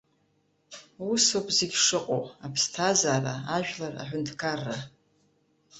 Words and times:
Усоуп 1.11 1.47
зегьы 1.57 1.79
шыҟоу, 1.85 2.23
аԥсҭазаара, 2.45 3.35
ажәлар, 3.55 3.93
аҳәынҭқарра. 4.01 4.77